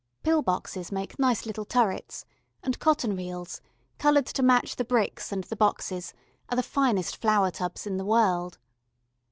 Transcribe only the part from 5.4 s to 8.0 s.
the boxes, are the finest flower tubs in